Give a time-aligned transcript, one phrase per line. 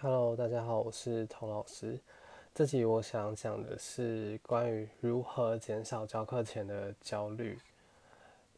[0.00, 1.98] Hello，大家好，我是童老师。
[2.54, 7.58] 这集我想讲的是关于如何减少教课前的焦虑。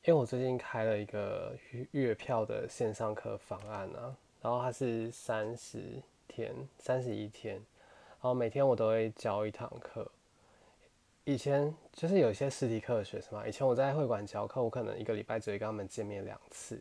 [0.04, 1.56] 因为我最近开了一个
[1.92, 10.06] 月票的线上课方案啊，然后它是三十天、三十一天，然后每天我都会教一堂课。
[11.24, 16.78] 以前就是有些实体课的学生嘛，以前我在会馆教课，我可能一个礼拜只会跟他们见面两次。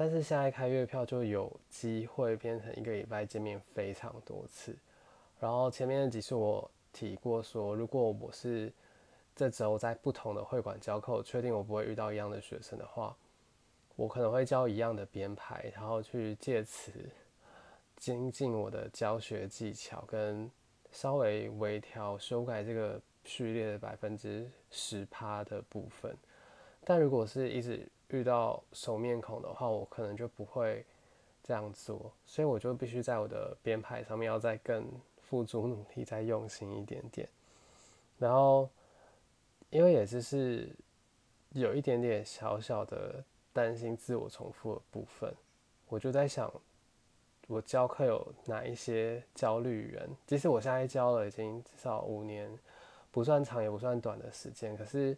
[0.00, 4.72] 但是现在开月票就有机会变成一个礼拜见面非常多次，
[5.40, 8.72] 然后前面几次我提过说，如果我是
[9.34, 13.16] 这周在不同的会馆教课，确定我不会遇到一样的学生的话，
[13.96, 16.92] 我可能会教一样的编排，然后去借此
[17.96, 20.48] 精进我的教学技巧，跟
[20.92, 26.16] 稍微微调修改这个序列的百分之十趴的部分。
[26.84, 30.84] 但如果是一直遇到熟面孔的话，我可能就不会
[31.42, 34.90] 这样做，所以我就必须在我的编排上面要再更
[35.20, 37.28] 付诸努力，再用心一点点。
[38.18, 38.68] 然后，
[39.68, 40.74] 因为也就是
[41.50, 45.30] 有一点点小小的担心自我重复的部分，
[45.88, 46.50] 我就在想，
[47.46, 50.08] 我教课有哪一些焦虑源？
[50.26, 52.50] 即使我现在教了已经至少五年，
[53.10, 55.14] 不算长也不算短的时间，可是。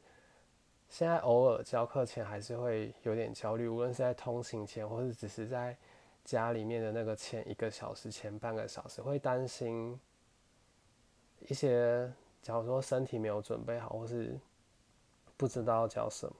[0.90, 5.74] 现在偶尔教课前还是会有点焦虑，无论是在通勤前，或是只是在
[6.24, 9.98] 家里面的那个前一个小时、前半个小时，会担心
[11.48, 14.36] 一些，假如说身体没有准备好，或是
[15.36, 16.34] 不知道教什么，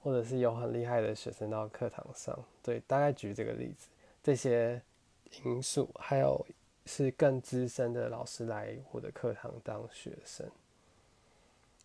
[0.00, 3.88] 或者是有很厉害的学生到课堂上，对，大概举这个例子，
[4.22, 4.80] 这些
[5.44, 6.46] 因素，还有
[6.84, 10.48] 是更资深的老师来我的课堂当学生，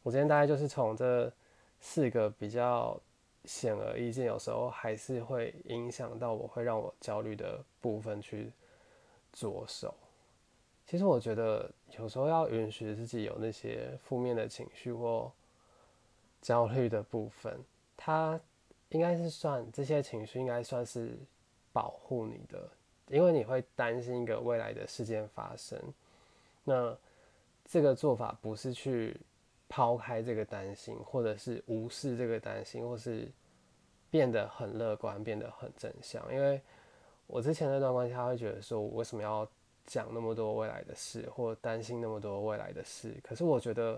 [0.03, 1.33] 我今天大概就是从这。
[1.81, 2.97] 四个比较
[3.43, 8.51] 显而易见，有时候还是会影响到我，会让我焦虑的部分去
[9.33, 9.93] 着手。
[10.85, 15.31] 其实我觉得有时候要允许自己有那些负面的情绪或
[16.39, 17.59] 焦虑的部分，
[17.97, 18.39] 它
[18.89, 21.17] 应该是算这些情绪应该算是
[21.73, 22.69] 保护你的，
[23.07, 25.81] 因为你会担心一个未来的事件发生。
[26.63, 26.95] 那
[27.65, 29.19] 这个做法不是去。
[29.73, 33.25] 抛开这个担心，或者是无视这个担心，或是
[34.09, 36.21] 变得很乐观，变得很正向。
[36.29, 36.61] 因为
[37.25, 39.47] 我之前那段关系，他会觉得说，我为什么要
[39.85, 43.15] 讲那么多未来的事，或担心那么多未来的事？
[43.23, 43.97] 可是我觉得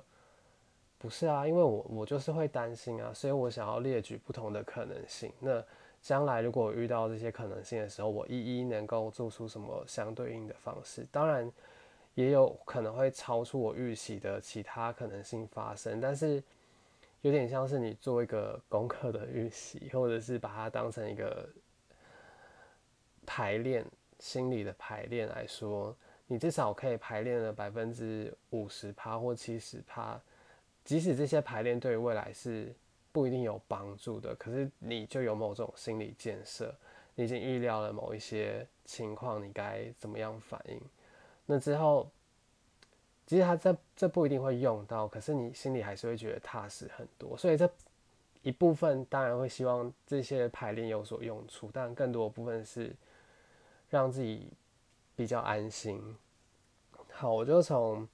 [0.99, 5.33] 不是啊，因为我我就是会担心啊，所以我想要列举不同的可能性。
[5.39, 5.59] 那
[6.03, 11.03] 将来如果遇到这些可能性的时候，我一一能够做出什么相对应的方式？
[11.11, 11.51] 当然。
[12.15, 16.43] 也有可能会超出我预期的其他可能性发生，但是
[17.21, 21.49] 有点像是你做一个功课的预习，或者是把它当成一个
[23.25, 23.85] 排练
[24.19, 25.95] 心理的排练来说，
[26.27, 30.21] 你至少可以排练了百分之五十趴或七十趴，
[30.83, 32.71] 即使这些排练对于未来是
[33.11, 36.75] 不一定有帮助的，可是你就有某种心理建设，
[37.15, 40.79] 你已经预料了某一些情况，你该怎么样反应。
[41.45, 42.09] 那之后，
[43.27, 47.37] 其实他这这不一定会用到，可是你心里还是会觉得踏实很多。
[47.37, 47.69] 所以这
[48.43, 52.95] 一部分当然会希望这些排练有所用处，但更多部分是
[53.89, 54.51] 让自己
[55.17, 56.15] 比较安心。
[57.11, 58.07] 好，我就从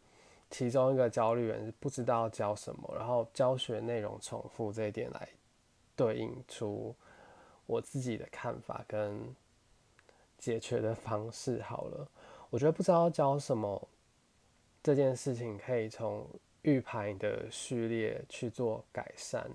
[0.49, 5.29] 其中一个焦虑源不知道教什么，然后教学内容重复这一点来
[5.95, 6.95] 对应出
[7.67, 9.35] 我自己的看法跟
[10.39, 11.61] 解决的方式。
[11.61, 12.07] 好了。
[12.49, 13.87] 我觉得不知道教什么
[14.81, 16.25] 这件事情，可以从
[16.63, 19.49] 预排的序列去做改善。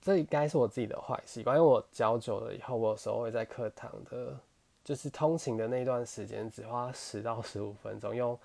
[0.00, 4.38] 这应该是我自己的坏习惯，因为我教久了以后，我有时候会在课堂的，
[4.84, 8.38] 就是通勤的那段时间，只花十到十五分钟，用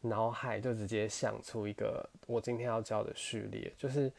[0.00, 3.72] 脑海就直接想出一个我今天要教的序列。
[3.78, 4.12] 就是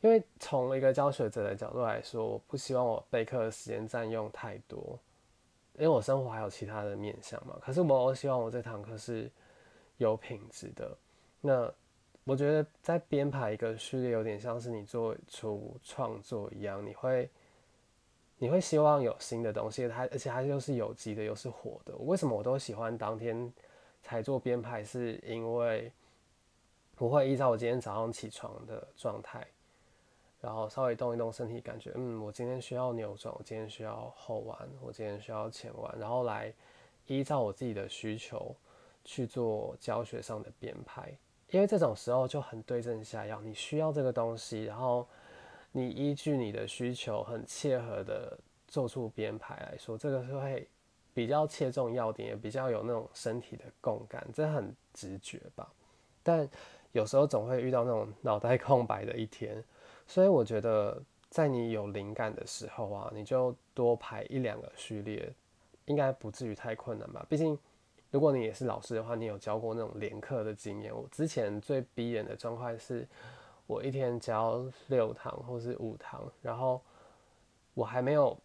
[0.00, 4.98] 因为从一个教学者的角度来说，我不希望我备课的时间占用太多。
[5.78, 9.30] 因为我生活还有其他的面向嘛，可是我我希望我这堂课是
[9.96, 10.96] 有品质的。
[11.40, 11.72] 那
[12.24, 17.30] 我觉得在编排一个序列，有点像是你做出创作一样，你会
[18.38, 21.96] 你会希望有新的东西，它而且它又是有机的，又是活的。
[21.98, 23.52] 为什么我都喜欢当天
[24.02, 24.82] 才做编排？
[24.82, 25.92] 是因为
[26.98, 29.46] 我会依照我今天早上起床的状态。
[30.40, 36.52] 然后稍微动一动身体，感觉嗯，我今天需要扭转，我今天需要后弯，我今天需要前弯，然后来
[37.06, 38.54] 依照我自己的需求
[39.04, 41.12] 去做教学上的编排。
[41.50, 45.08] 因为这种时候就很对症下药，你需要这个东西，然后
[45.72, 50.68] 你依据你的需求很切合的做出编排来说，这个是会
[51.14, 55.66] 比较切中要点，也比较有那种身体的共感，这很直觉吧。
[56.22, 56.46] 但
[56.92, 59.64] 有时候总会遇到那种脑袋空白的一天，
[60.08, 61.00] 所以我觉得
[61.30, 65.32] 在你有灵感的时候啊，你就多排一两个序列，
[65.84, 67.24] 应该不至于太困难吧。
[67.28, 67.56] 毕竟
[68.10, 70.92] 如果你也是老师的话，你有教过那种连课的经验。
[70.92, 73.06] 我之前最逼人的状况是，
[73.68, 76.82] 我一天教六堂或是五堂，然后
[77.74, 78.36] 我还没有。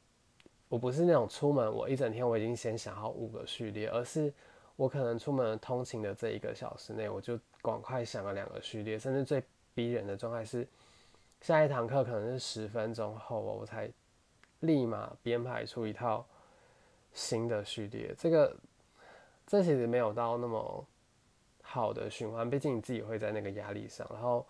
[0.70, 4.34] 我不是那种出门，我一整天我已经先想好五个序列，而是
[4.76, 9.44] 我可能出门通勤的这一个小时内，我就赶快想了两个序列，甚至最
[9.76, 10.68] 逼人的状态是，
[11.44, 13.92] 下一堂课可能是十分钟后，我才
[14.62, 16.26] 立马编排出一套
[17.12, 18.16] 新的序列。
[18.18, 18.56] 这个
[19.46, 20.88] 这其实没有到那么
[21.62, 24.48] 好的循环，毕竟你自己会在那个压力上，然后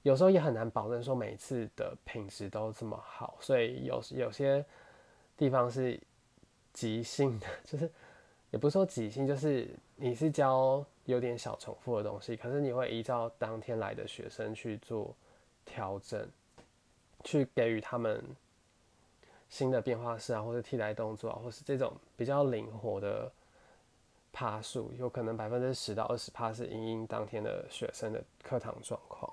[0.00, 4.64] 有时候也很难保证说每次的品质都这么好，所以有有些。
[5.36, 6.00] 地方是
[6.72, 7.90] 即兴的， 就是
[8.52, 15.12] 也不是说即兴，就是你是教有点小重复的东西，可是你会依照当天来的学生去做
[15.64, 16.28] 调整，
[17.22, 18.22] 去给予他们
[19.48, 23.30] 新的变化式啊，或者替代动作啊，或是这种比较灵活的
[24.32, 29.32] 趴数，有可能百分之十到二十趴是因应当天的学生的课堂状况。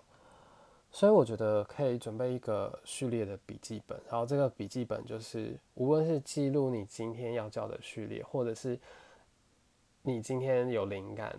[0.93, 8.77] 所以我觉得可以准备一个序列的笔记本，然后这个笔记本就是无论是记录你今天要教的序列，或者是
[10.01, 11.33] 你今天有灵感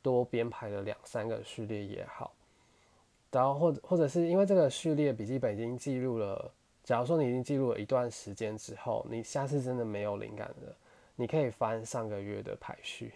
[0.00, 2.32] 多编排了两三个序列也好，
[3.30, 6.52] 然后或者或者是因为这个序列笔记本已经记录了，
[6.84, 10.76] 假如说你已经记录了一段时间之后，你下次真的没有灵感了，
[11.16, 13.12] 你可以翻上个月的排序，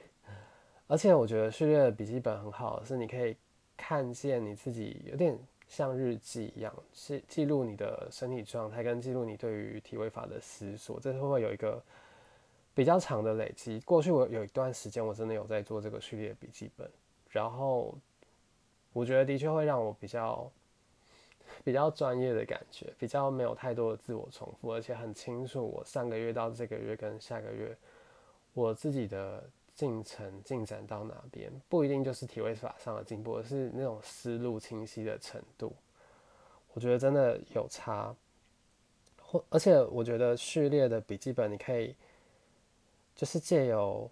[0.86, 3.36] 而且我觉得序列笔记本很好是你可以
[3.76, 5.38] 看见你自己有点。
[5.68, 11.82] 像日记一样，记记录你的身体状态，跟记录你对于体位法的思索，这是会有一个
[12.74, 13.80] 比较长的累积。
[13.80, 16.86] 过去我有一段时间，我真的有在做这个序列笔记本，
[17.30, 17.96] 然后
[18.92, 20.50] 我觉得的确会让我比较
[21.64, 27.76] 比较专业的感觉，比较没有太多的自我重复，而且很清楚我上个月到这个月跟下个月
[28.54, 29.42] 我自己的。
[29.74, 35.74] 进程进展到哪边，不一定就是体位法上的进步，而是那种思路清晰的程度。
[36.74, 38.14] 我觉得真的有差，
[39.18, 41.96] 或而且我觉得序列的笔记本，你可以
[43.16, 44.08] 就是借由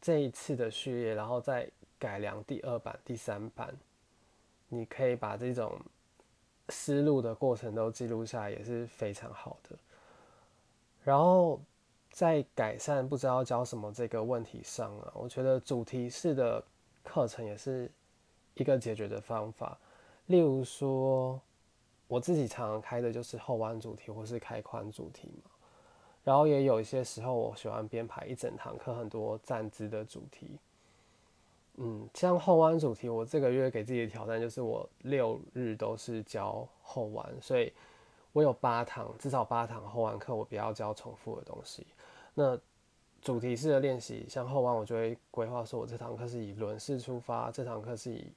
[0.00, 1.70] 这一次的序列，然后再
[2.06, 3.74] 改良第二版、第三版，
[4.68, 5.76] 你可以把这种
[6.68, 9.76] 思路的过程都记录下来，也是非常好的。
[11.02, 11.60] 然后。
[12.12, 16.64] 在改善不知道教什么这个问题上啊，我觉得主题式的
[17.04, 17.90] 课程也是
[18.54, 19.78] 一个解决的方法。
[20.24, 21.38] 例如说，
[22.08, 25.50] 我自己常常开的就是后弯主题或是开髋主题嘛。
[26.24, 30.58] 然后也有一些时候，我喜欢编排一整堂课很多站姿的主题。
[31.78, 37.72] 嗯，像后弯主题，我这个月给自己的挑战就是我六日都是教后弯，所以
[38.32, 41.86] 我有八堂，至少八堂后弯课，我不要教重复的东西。
[42.34, 42.58] 那
[43.20, 48.32] 主题式的练习，像后弯，我就会规划说，我这堂课是以轮式出发，这堂课是以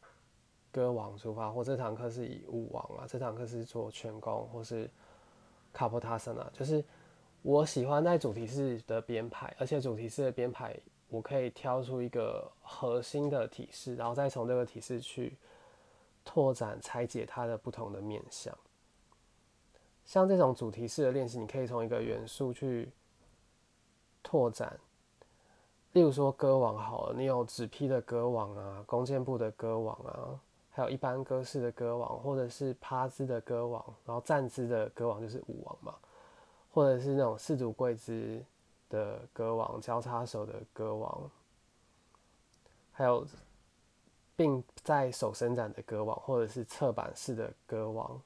[0.71, 4.89] 歌王出发，或这堂课是以舞王啊，这堂课是做全功或是
[5.71, 6.83] 卡普塔森啊，就是
[7.41, 10.75] 我喜欢在主题式的编排，而且主题式的编排，
[11.09, 15.37] 我可以挑出一个核心的体式，然后再从这个体式去
[16.23, 18.57] 拓展拆解它的不同的面向。
[20.05, 22.91] 像这种主题式的练习，你可以从一个元素去。
[24.21, 24.77] 拓展，
[25.93, 30.37] 例如说歌王好了，你有指劈的歌王啊，弓箭步的歌王啊，
[30.71, 35.95] 还有一般歌式的歌王，或者是趴姿的歌王，然后站姿的歌王就是舞王嘛，
[36.73, 38.43] 或者是那种四足跪姿
[38.89, 41.29] 的歌王，交叉手的歌王，
[42.91, 43.25] 还有
[44.35, 48.21] 并在手伸展的歌王，或者是侧板式的歌王，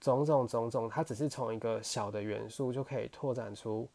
[0.00, 3.88] 种种种种，它只是从一个小的元素就可以拓展出。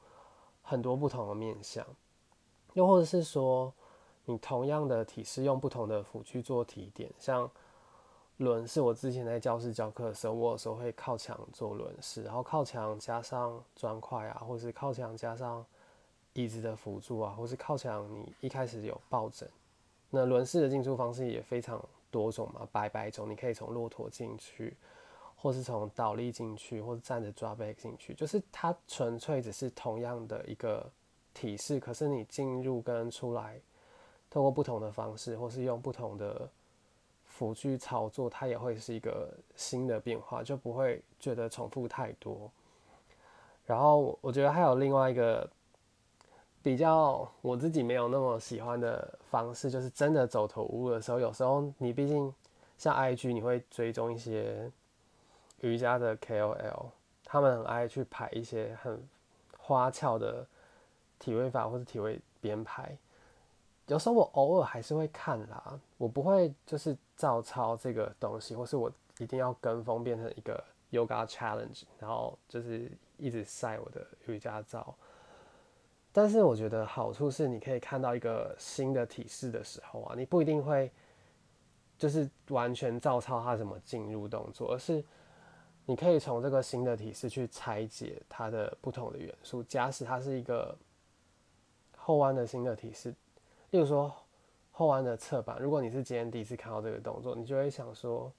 [0.63, 1.83] 很多不同的面向，
[2.73, 3.73] 又或者是说，
[4.25, 7.49] 你同样的体式用不同的辅去做提点，像
[8.37, 15.65] 轮是我之前在教室教课的时候，我有时候会靠墙做轮式，然后靠墙加上砖块啊，或是靠墙加上
[16.33, 19.49] 椅子的辅助啊，或是靠墙你一开始有抱枕，
[20.09, 24.75] 那轮式的进出方式也非常多种嘛，百百种，你可以从骆驼进去。
[25.43, 30.87] 或是从倒立进去，或者站着抓背进去，就是它纯粹只是同样的一个
[31.33, 33.59] 体式，可是你进入跟出来，
[34.29, 36.47] 通过不同的方式，或是用不同的
[37.25, 42.51] 辅具操作，它也会是一个新的变化，就不会觉得重复太多。
[43.65, 45.49] 然后我觉得还有另外一个
[46.63, 52.33] 比较我自己没有那么喜欢的方式，就是真的走投无路的时候，有时候你毕竟
[52.77, 54.71] 像 IG，你会追踪一些
[55.61, 56.85] 瑜伽的 KOL，
[57.23, 59.01] 他们很爱去排一些很
[59.57, 60.45] 花俏的
[61.17, 62.95] 体位法或者体位编排。
[63.87, 74.95] 有时候我偶尔还是会看啦，我不会就是照抄这个东西，或是我一定要跟风变成一个 Yoga Challenge，然后就是一直晒我的瑜伽照。
[76.13, 80.91] 但是我觉得好处是，你可以看到一个新的体式的时候啊，你不一定会
[81.97, 85.01] 就是完全照抄它怎么进入动作，而是
[85.85, 89.63] 你可以从这个新的体式去拆解它的不同的元素。
[89.63, 90.77] 假使它是一个
[91.95, 93.09] 后弯的新的体式，
[93.69, 94.13] 例如说
[94.71, 98.29] 后弯的侧板，如果你是今天第一次看到这个动作，你就会想说，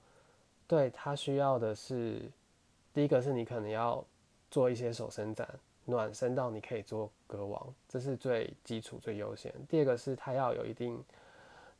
[0.67, 2.31] 对它需要的是
[2.93, 4.05] 第一个是你可能要
[4.50, 5.49] 做一些手伸展。
[5.84, 9.52] 暖身到你可以做歌王，这是最基础、最优先。
[9.68, 11.02] 第二个是它要有一定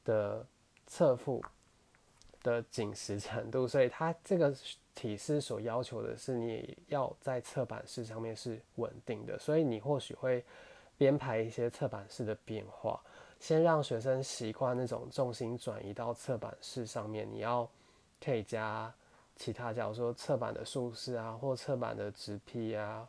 [0.05, 0.45] 的
[0.87, 1.41] 侧腹
[2.43, 4.53] 的紧实程度，所以它这个
[4.95, 9.39] 体式所要求的是你要在侧板式上面是稳定的。
[9.39, 10.45] 所以你或许会
[10.99, 13.01] 编排一些侧板式的变化，
[13.39, 17.29] 先让学生习惯那种重心转移到侧板式上面。
[17.33, 17.69] 你要
[18.21, 18.93] 可以加
[19.37, 23.09] 其他，假如说侧板的竖式啊，或侧板的直劈啊。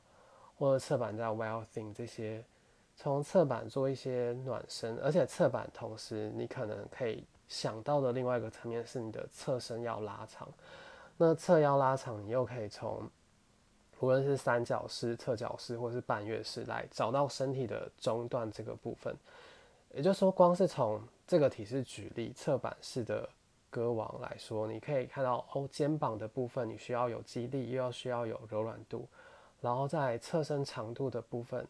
[0.55, 2.43] 或者侧板在 well thing 这些，
[2.95, 10.47] 从侧板做一些暖身，而且侧板同时你可能可以想到的另外一个层面是你的侧身要拉长。
[11.17, 13.09] 那侧腰拉长，你又可以从
[13.99, 19.15] 无论是三角式、侧角式或是半月式来找到身体的中段这个部分。
[19.93, 23.29] 也就是说，光是从这个体式举例，侧板式的
[23.69, 29.07] 歌王来说，你可以看到哦，肩膀的部分你需要有肌力，又要需要有柔软度。
[29.63, 31.65] 然后在侧身长度的部分，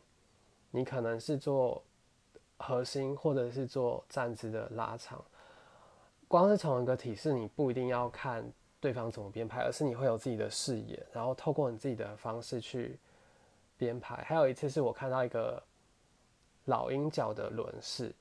[0.71, 1.83] 你可能是做
[2.57, 5.23] 核心或者是做站姿的拉长。
[6.27, 8.43] 光是从一个体式，你不一定要看
[8.79, 12.97] 对方怎么编排，而是你会有自己的视野，然后透过你自己的方式去
[13.77, 14.15] 编排。
[14.23, 15.62] 还有一次是我看到一个
[16.65, 18.12] 老鹰脚的轮式，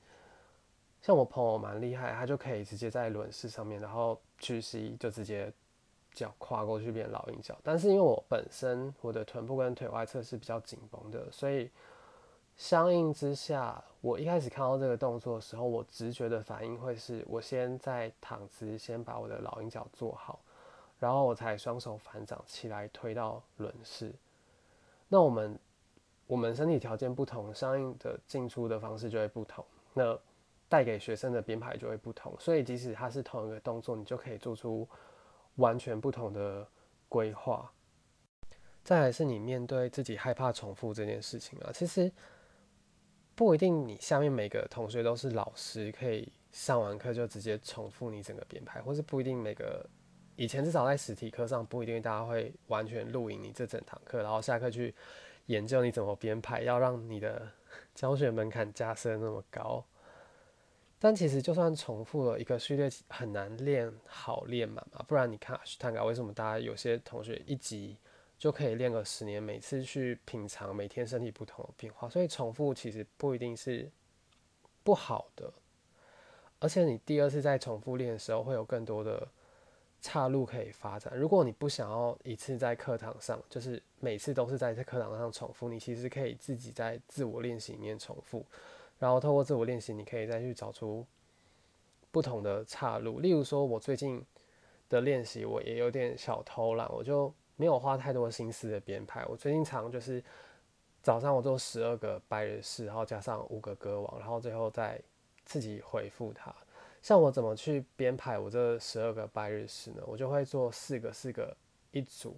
[1.01, 5.51] 像我朋友蛮厉害，他就可以直接在轮式上面，然后屈膝就直接。
[6.13, 11.69] 脚跨过去变老鹰脚，但是因为我本身我的臀部跟腿外侧是比较紧绷的，所以
[12.55, 20.39] 相应之下，我一开始看到这个动作的时候，我直觉的反应会是我先在躺姿先把我的老鹰脚做好，
[20.99, 24.13] 然后我才双手反掌起来推到轮式。
[25.07, 25.59] 那我们
[26.27, 30.17] 我们身体条件不同，相应的进出的方式就会不同，那
[30.69, 34.87] 带给学生的编排就会不同，所以即使它是同一个动作，你就可以做出。
[35.55, 36.67] 完全不同的
[37.07, 37.71] 规划。
[38.83, 42.11] 再来是你面对自己害怕重复这件事情啊，其实
[43.33, 49.89] 不一定你下面每个同学都是老师，可以上完课就直接重复你整个编排，或是不一定每个
[50.35, 54.93] 以前至少在实体课上不一定大家会完全录影你这整堂课，然后下课去
[55.45, 57.47] 研究你怎么编排，要让你的
[57.95, 59.85] 教学门槛加深那么高。
[61.03, 65.03] 但其实就算重复了一个序列，很难练好练满嘛。
[65.05, 67.97] 不然你看去探戈，为什么大家有些同学一集
[68.37, 69.43] 就可以练个十年？
[69.43, 73.91] 每次去品尝每天身体不同的变化，所以重复其实不一定是
[74.81, 75.51] 不好的。
[76.59, 79.27] 而且你第二次再重复练的时候，会有更多的
[79.99, 81.13] 岔路可以发展。
[81.17, 88.45] 如果你不想要一次在课堂上，就是每次都是在课堂上重复，你其实可以自己在自我练习里面重复。
[88.99, 91.05] 然后透过自我练习，你可以再去找出
[92.09, 93.19] 不同的岔路。
[93.19, 94.23] 例如说，我最近
[94.87, 99.25] 的练习，我也有点小偷懒，我就没有花太多心思的编排。
[99.25, 100.23] 我最近常就是
[101.01, 105.01] 早上我做十二个拜日式，然后加上五个歌王，然后最后再
[105.43, 106.55] 自己回复它。
[107.01, 110.01] 像我怎么去编排我这十二个拜日式呢？
[110.05, 111.53] 我就会做四个四个
[111.91, 112.37] 一组，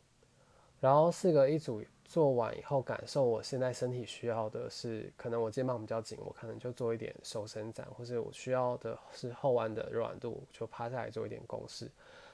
[0.80, 1.84] 然后四个一组。
[2.08, 11.90] 做完以后，感受我现在身体需要的是，可能我肩膀比较紧，我可能就做一点手伸展，或是我需要的是后弯的柔软度，就趴下来做一点公式，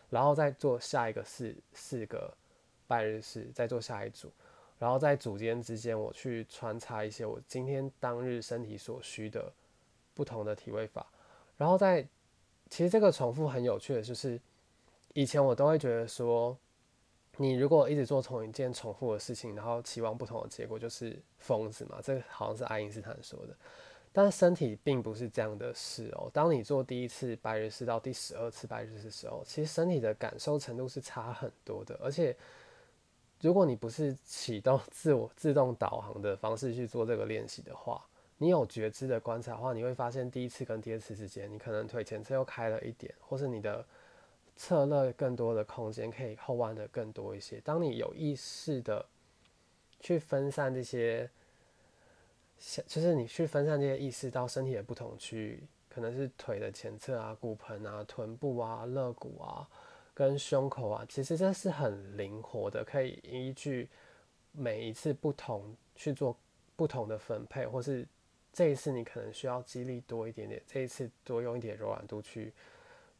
[0.09, 2.31] 然后再做下一个四四个
[2.85, 4.29] 拜日式，再做下一组，
[4.77, 9.51] 然后在组间之间我去穿插一些我今天当日身体所需的
[10.13, 11.07] 不同的体位法，
[11.57, 12.05] 然后在
[12.69, 14.39] 其实这个重复很有趣的就是，
[15.13, 16.57] 以前我都会觉得说。
[17.37, 21.99] 你如果一直做同一件重复的事情，然后期望不同的结果，就是疯子嘛？
[22.03, 23.55] 这个好像是爱因斯坦说的。
[24.13, 26.29] 但身体并不是这样的事哦。
[26.33, 31.97] 当你做第一次白日式到第十二次白日式的时候，其实身体的感受程度是差很多的。
[32.03, 32.35] 而且，
[33.39, 38.05] 如果你不是启动 自我自动导航的方式去做这个练习的话，
[38.37, 43.85] 你有觉知的观察的话，你会发现第一次跟第二次之间，你可能腿前侧又开了一点，或是你的
[44.55, 47.59] 侧肋更多的空间可以后弯的更多一些。
[47.61, 49.05] 当你有意识的
[49.99, 51.29] 去分散这些，
[52.87, 59.67] 就是你去分散这些意识到身体的不同区域，可能是腿的前侧啊、骨盆啊、臀部啊、肋骨啊、
[60.13, 63.89] 跟胸口啊，其实这是很灵活的，可以依据
[64.51, 66.37] 每一次不同去做
[66.75, 68.07] 不同的分配，或是。
[68.53, 72.51] 这一次你可能需要肌力多一点点，这一次多用一点柔软度去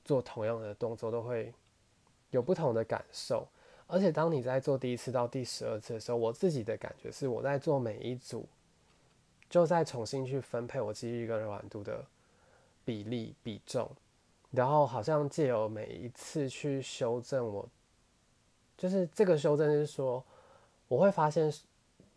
[0.04, 1.54] 做同样的动作，都会
[2.30, 3.48] 有不同的感受。
[3.88, 8.48] 而且当你在做第一次到第十二次的时候，我自己的感觉是，我在做每一组，
[9.50, 12.06] 就再重新去分配我肌力跟柔软度的
[12.86, 13.90] 比例比重，
[14.52, 17.68] 然后好像借由每一次去修正我，
[18.78, 20.24] 就是这个修正是说，
[20.88, 21.52] 我会发现。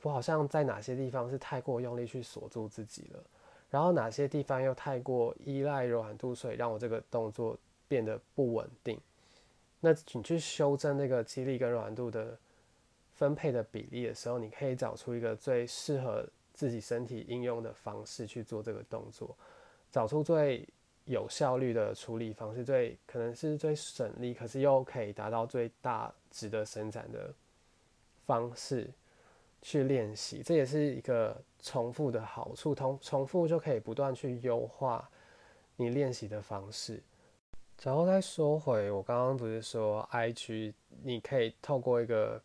[0.03, 3.25] 我好像在哪些地方是太过用力去锁住自己了，
[3.71, 7.57] 然后哪些地方又太过依赖柔软度，所以让我这个动作
[7.95, 9.01] 变得不稳定。
[9.79, 12.37] 那你去修正那个肌力跟软度的
[13.13, 19.37] 分配的比例的时候，你可以找出一个最适合自己身体应用的方式去做这个动作，
[19.93, 20.67] 找出最
[21.05, 27.33] 有效率的处理方式，最可能是最省力，可是又可以达到最大值得伸展的
[28.27, 28.91] 方式。
[29.67, 32.75] 去练习，这也是一个重复的好处。
[32.75, 35.09] 重重复就可以不断去优化
[35.77, 37.01] 你练习的方式。
[37.83, 42.43] 然后再说回，我刚刚不是说 IG，你可以透过一个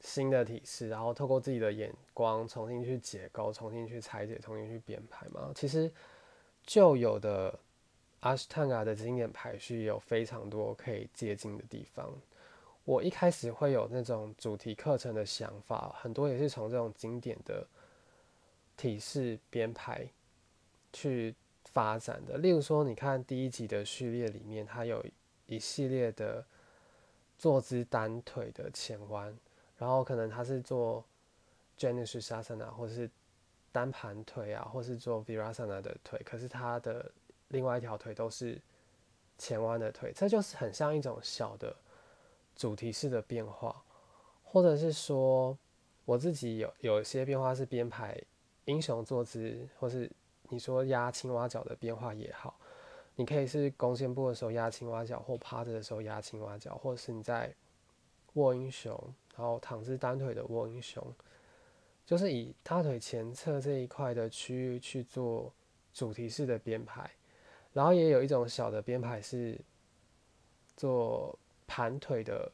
[0.00, 5.50] 新的体式，然后透过自己的眼光重新去解构、重新去拆解、重新去编排吗？
[5.54, 5.90] 其实
[6.66, 7.58] 旧有的
[8.20, 12.12] 阿斯坦加的经典排序有非常多可以接近的地方。
[12.84, 17.66] 我一开始会有那种主题课程的想法，很多也是从这种经典的
[18.76, 20.06] 体式编排
[20.92, 21.34] 去
[21.72, 22.38] 发展的。
[22.38, 25.04] 例如说，你看第一集的序列里面，它有
[25.46, 26.44] 一系列的
[27.38, 29.36] 坐姿单腿的前弯，
[29.78, 31.04] 然后可能它是做
[31.78, 33.10] Janusasana 或是
[33.72, 37.10] 单盘腿啊，或是做 Virasana 的腿，可是它的
[37.48, 38.60] 另外一条腿都是
[39.38, 41.74] 前弯的腿，这就是很像一种小的。
[42.56, 43.82] 主题式的变化，
[44.44, 45.56] 或者是说
[46.04, 48.14] 我自己有有一些变化是编排
[48.66, 50.10] 英雄坐姿，或是
[50.50, 52.60] 你说压青蛙脚的变化也好，
[53.16, 57.50] 你可以是弓箭步的时候压青蛙脚，或趴着的时候压青蛙脚，或者是你在
[58.34, 58.94] 卧英雄，
[59.34, 61.02] 然后躺姿单腿的卧英雄，
[62.04, 65.50] 就是以大腿前侧这一块的区域去做
[65.94, 67.10] 主题式的编排，
[67.72, 69.58] 然后也有一种小的编排是
[70.76, 71.38] 做。
[71.72, 72.50] 盘腿的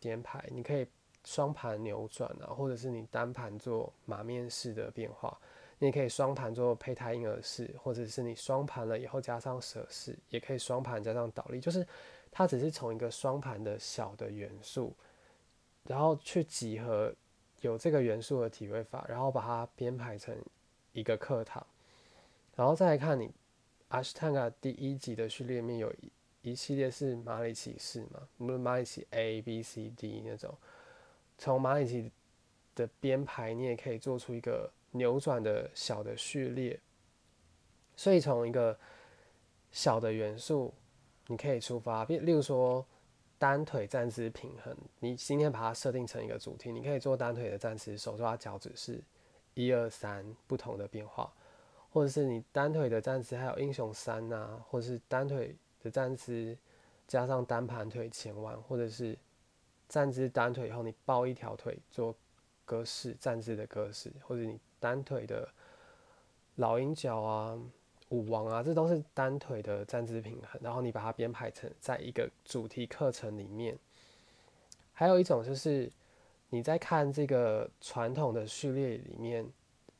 [0.00, 0.84] 编排，你可以
[1.22, 5.38] 双盘扭转啊，或者是你单盘做马面式的变化，
[5.78, 11.86] 你也可以双盘做胚胎婴儿式，或者是你双盘了以后加上蛇式，也可以双盘加上倒立，就是
[12.30, 14.94] 它只是从一个双盘的小的元素，
[15.84, 17.14] 然后去集合
[17.60, 20.36] 有这个元素的体位法，然后把它编排成
[20.92, 21.66] 一个课堂，
[22.54, 23.30] 然后再来看你
[23.88, 25.92] 阿斯坦加第一集的序列面有。
[26.42, 30.56] 一系列是马里奇式嘛，不是马里奇 A B C D 那种。
[31.36, 32.08] 从马里奇
[32.72, 36.78] 的编排，你也可以做出一个扭转的小的序列。
[37.96, 38.78] 所以从一个
[39.70, 40.74] 小的元素，
[41.26, 42.84] 你可以出发，比例如说
[43.38, 49.02] 单腿站姿平衡，你今天把它设定成一个主题，你可以做单腿的站姿，手抓脚趾是
[49.54, 51.32] 一二三不同的变化，
[51.90, 55.54] 或者是你单腿的站姿还有英雄三啊，或者是单腿的。
[55.88, 56.58] 站姿
[57.06, 59.16] 加上单盘腿前弯，或者是
[59.88, 62.12] 站姿单腿以后你抱一条腿做
[62.64, 65.48] 格式站姿的格式，或者你单腿的
[66.56, 67.58] 老鹰脚啊、
[68.08, 70.60] 舞王啊，这都是单腿的站姿平衡。
[70.62, 73.78] 然后你把它编排成在一个主题课程里面。
[74.92, 75.90] 还有一种就是
[76.50, 79.44] 你在看这个传统的序列里面，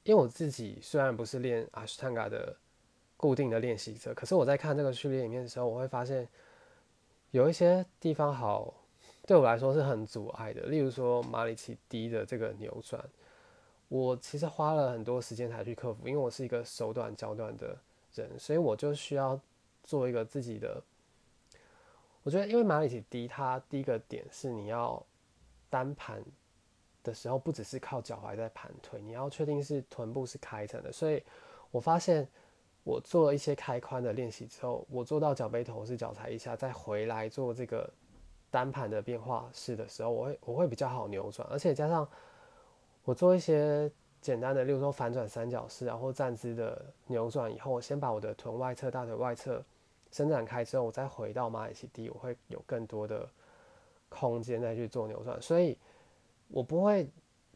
[0.04, 2.56] 因为我自己虽然不是练阿斯坦加的。
[3.18, 6.28] 固定的练习者，可是我在看这个序列里面的时候，我会发现
[7.30, 8.74] 有一些地方好
[9.26, 10.66] 对我来说是很阻碍的。
[10.66, 13.02] 例如说马里奇 D 的这个扭转，
[13.88, 17.76] 我其实花了很多时间才去克服，因为我是一个手短脚短的
[18.14, 19.40] 人，所以我就需要
[19.84, 20.82] 做一个自己的。
[22.22, 25.04] 我觉得，因为马里奇 D 它第一个点是你要
[25.70, 26.24] 单盘
[27.02, 31.22] 的时候，不只是靠脚踝在盘腿，你要确定是臀部是开成的，所以
[31.70, 32.28] 我发现。
[32.88, 37.92] 我做了一些开髋的练习之后，我做到脚背头是脚踩一下，再回来做这个
[38.48, 42.08] 单盘的变化式的时候，我会我会比较好扭转，而且加上
[43.06, 43.88] 我做一些
[44.20, 49.64] 简单的，例如说反转三角式然后站姿的扭转以后，我先把我的臀外侧、大腿外侧
[50.10, 53.28] 伸展开之后，我再回到马尾起地，我会有更多的
[54.08, 55.78] 空间再去做扭转，所以
[56.48, 57.08] 我不会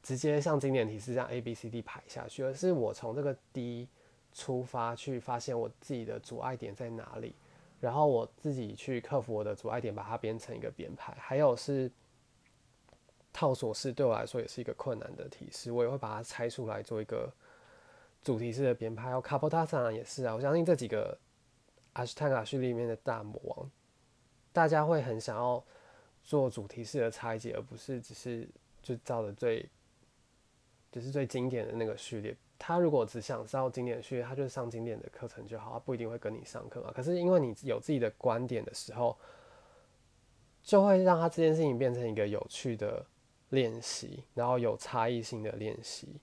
[0.04, 3.88] 直接像经典体式这样 A B C D 排下去，而是我从这个 D
[4.32, 7.34] 出发去发现我自己的阻碍点在哪里，
[7.80, 11.90] 然后我自己去克服我的阻碍点，把它编成一个编排，还有是。
[13.32, 17.32] 套索式对我来说也是一个困难的提示，我也会把它拆出来做一个
[18.22, 19.04] 主题式的编排。
[19.04, 21.16] 还有卡波塔萨也是啊，我相信这几个
[21.92, 23.70] 阿斯坦卡序里面的大魔王，
[24.52, 25.64] 大家会很想要
[26.24, 28.48] 做主题式的拆解，而不是只是
[28.82, 29.68] 就照着最
[30.90, 32.36] 只是最经典的那个序列。
[32.58, 36.92] 他如果只想照经典序列，他就上经典的课程就好，他不一定会跟你上课嘛。
[36.92, 39.16] 可是因为你有自己的观点的时候，
[40.62, 43.06] 就会让他这件事情变成一个有趣的。
[43.50, 46.20] 练习，然后有差异性的练习，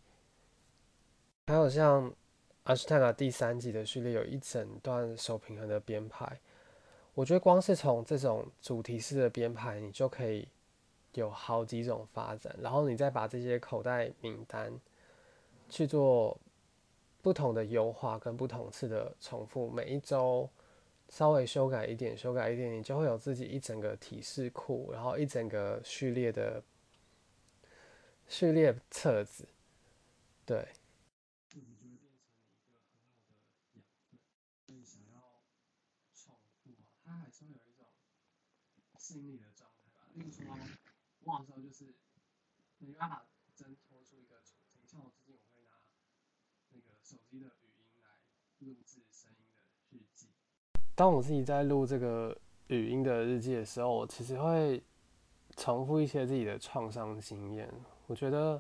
[1.48, 2.14] 还有像
[2.64, 6.40] 阿斯泰卡第三集的序列，有一整段手平衡的编排。
[7.14, 10.48] 我觉得光是从这种主题式的编排，你就可以
[11.14, 12.56] 有好几种发展。
[12.62, 14.74] 然后你再把这些口袋名单
[15.70, 16.40] 去做
[17.22, 20.50] 不同的优化跟不同次的重复，每一周
[21.10, 26.64] 稍微修改一点，修改一点，你就会有自己一整个提示库，然后一整个序列的。
[28.28, 29.48] 序列册子，
[30.46, 30.68] 对。
[31.48, 34.20] 就你就会变成一个很好的养分，
[34.66, 35.42] 所以想要
[36.14, 37.88] 重复啊，它还是会有一种
[39.00, 40.08] 心理的状态吧。
[40.14, 40.44] 例如说，
[41.24, 41.96] 我有时候就是
[42.80, 45.72] 没办法挣脱出一个处境，像我最近我会拿
[46.72, 48.10] 那个手机的语音来
[48.60, 50.28] 录制声音的日记。
[50.96, 52.38] 当我自己在录这个
[52.68, 54.84] 语音的日记的时候，我其实会
[55.56, 57.72] 重复一些自己的创伤经验。
[58.08, 58.60] 我觉得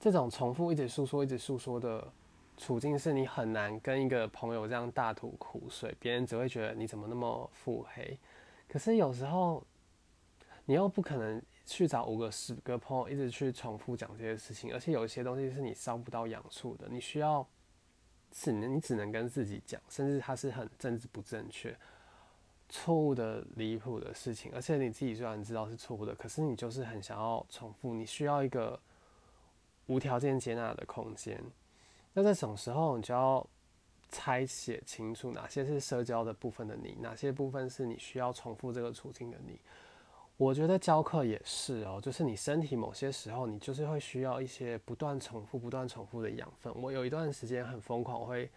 [0.00, 2.10] 这种重复一直诉说、一直诉说的
[2.56, 8.18] 处境，是你很难跟一个朋友这样大吐苦水，别人只会觉得你怎么那么腹黑。
[8.68, 9.62] 可是有时候
[10.64, 17.46] 你又不可能去找五个、十个朋友一直去重复讲这些事情，而且有一些东西是你烧不到痒处的，你需要
[18.30, 21.76] 只能你只能跟自己讲，甚至它是很政治不正确。
[22.68, 27.94] 错误的、离谱的事情，而且你自己虽然知道是错误的，可是你就是很想要重复。
[27.94, 28.78] 你需要一个
[29.86, 31.42] 无条件接纳的空间。
[32.12, 33.46] 那在这种时候，你就要
[34.10, 39.58] 拆写清楚哪些是社交的部分的你，哪些部分是你需要重复这个处境的你。
[40.36, 46.72] 我觉得教课也是哦，就是你身体某些时候，你就是会需要一些不断重复、不断重复的养分。
[46.80, 48.50] 我有一段时间很疯狂，会。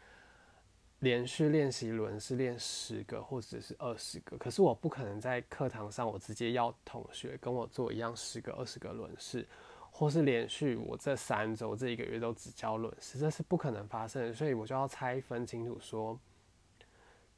[1.01, 9.47] 连续练习轮是练十个或者是二十个，可是我不可能在课堂上我直接要同学跟我做一样十个二十个轮式，
[9.89, 14.31] 或是连续我这三周这一个月都只教轮式，这是不可能发生的。
[14.31, 16.19] 所以我就要拆分清楚说，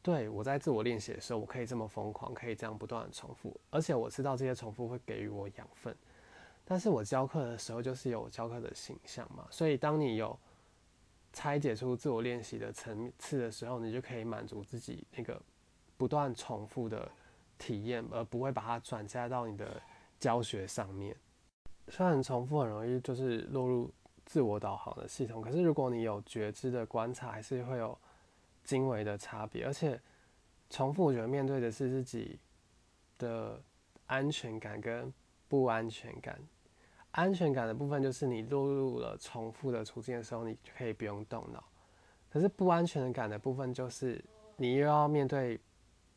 [0.02, 5.96] 对我在自我练习的时候，我可以这么疯狂，可以这样不断的重复，而且我知道这些重复会给予我养分。
[6.66, 10.38] 但是我教课的时候就是有教课的形象嘛，所以当你有。
[11.34, 15.42] 拆解出自我练习的层次的时候，你就可以满足自己那个
[15.98, 17.12] 不断重复的
[17.58, 19.82] 体验，而不会把它转嫁到你的
[20.20, 21.16] 教学上面。
[21.90, 23.92] 虽然重复很容易就是落入
[24.26, 27.98] 自我导航的系统，可是如果你有觉知的观察，还是会有
[28.64, 29.66] 精微的差别。
[29.66, 30.00] 而且
[30.70, 32.40] 重复，我觉得面对的是自己
[33.18, 33.62] 的
[34.06, 35.12] 安全感跟
[35.50, 36.40] 不安全感。
[37.14, 41.64] 安全感的部分就是你落入了重复的处境的时候，你就可以不用动脑。
[42.28, 44.24] 可是不安全感的部分就是
[44.58, 45.60] 你又要面对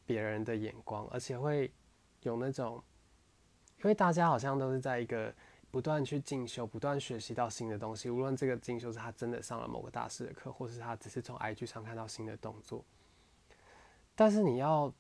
[0.07, 1.71] 别人的眼光，而且会
[2.23, 2.83] 有那种，
[3.81, 5.31] 因为大家好像都是在一个
[5.71, 8.09] 不断去进修、不断学习到新的东西。
[8.09, 12.83] 无论这个进修是他真的上了某个大师的课，或是他只是从 IG 上看到新的动作，
[14.15, 14.91] 但是你要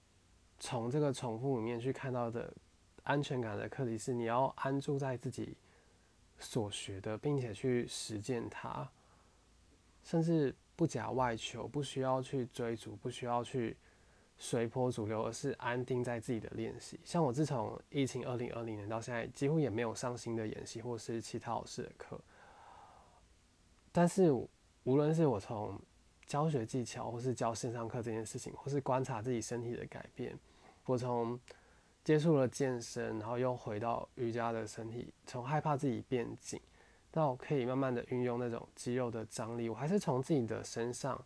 [0.59, 2.53] 从这个重复里面去看到的
[3.05, 5.57] 安全感的课题是，你要安住在自己。
[6.39, 8.89] 所学的，并且去实践它，
[10.05, 13.77] 甚至不假外求，不需要去追逐，不需要去
[14.39, 17.01] 随波逐流，而是安定在自己的练习。
[17.05, 22.21] 像我自从疫情二零二零年到现在，几乎也没有上新的演习或是其他老师的课。
[23.91, 24.31] 但是
[24.85, 25.81] 无论是我从
[26.27, 30.39] 教学技巧，或是教线上课这件事情，或是观察自己身体的改变，
[30.85, 31.41] 我从
[32.07, 36.61] 接触了健身，然后又回到瑜伽的身体，从害怕自己变紧，
[37.11, 41.21] 到可以慢慢的运用那种肌肉的张力，我还是从自己的身上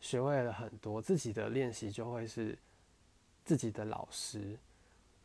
[0.00, 1.02] 学会了很多。
[1.02, 2.58] 自己的练习就会是
[3.44, 4.58] 自己的老师。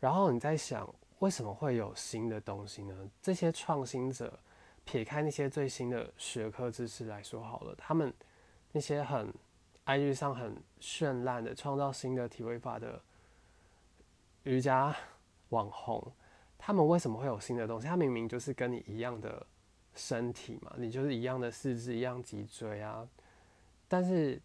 [0.01, 3.09] 然后你在想，为什么会有新的东西呢？
[3.21, 4.37] 这些创新者
[4.83, 8.13] 撇开那些最新的学科知识来说好了，他们
[8.73, 9.33] 那些很
[9.85, 13.01] IG 上很绚烂的创造新的体位法的
[14.47, 14.95] 瑜伽
[15.49, 16.11] 网红，
[16.57, 17.87] 他们为什么会有新的东西？
[17.87, 19.45] 他明明就是跟你一样的
[19.93, 23.07] 身体嘛，你就是一样的四肢，一样脊椎啊，
[23.87, 24.41] 但是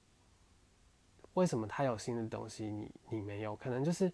[1.35, 3.57] 为什么他有新的东西，你你没有？
[3.57, 4.13] 可能就是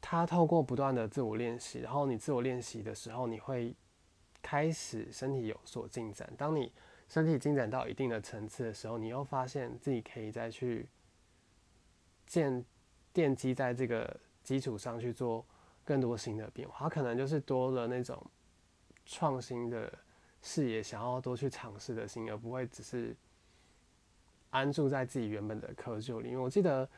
[0.00, 3.74] 他透过不断的自我练习，然后你自我练习的时候，你会。
[4.46, 6.70] 开始身体有所进展，当你
[7.08, 10.86] 身体进展到一定的层次的时候，你又发现自己可以再去
[12.26, 12.62] 建
[13.14, 15.44] 奠基在这个基础上去做
[15.84, 18.24] 更多新的变化，他可能就是多了那种
[19.04, 19.92] 创新的
[20.40, 23.16] 视野，想要多去尝试的心，而不会只是
[24.50, 26.28] 安住在自己原本的窠臼里。
[26.28, 26.88] 因为我记得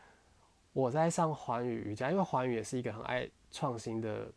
[0.75, 4.31] 我在上环宇瑜伽，因为环宇也是一个很爱创新的。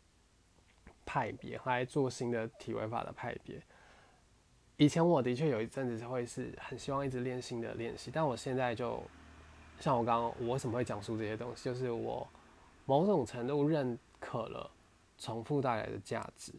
[1.06, 3.60] 派别很爱做新的体位法的派别。
[4.76, 9.02] 以前我的确有一阵子是会是很希望一直练新的练习，但我现在就
[9.80, 11.64] 像我刚刚，我为什么会讲述这些东西？
[11.64, 12.28] 就是我
[12.90, 14.68] 某种程度认可了
[15.16, 16.52] 重复带来的价值。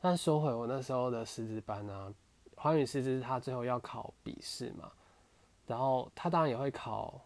[0.00, 2.10] 但说回我那时候的师资班啊，
[2.56, 4.90] 华语师资他最后要考笔试嘛，
[5.66, 7.20] 然后他当然也会考，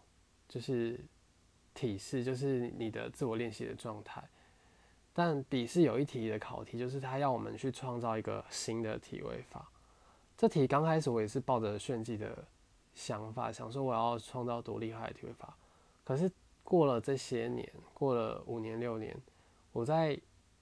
[0.49, 0.99] 就是
[1.73, 4.21] 体式，就是你的自我练习的状态。
[5.13, 9.65] 但笔试有一题的考题，就是他要我们去创造一个新的体位法。
[10.37, 12.45] 这题刚开始我也是抱着炫技的
[12.93, 15.55] 想法，想说我要创造多厉害的体位法。
[16.03, 16.29] 可是
[16.69, 19.19] 过了这些年，过了五年六年，
[19.71, 20.15] 我再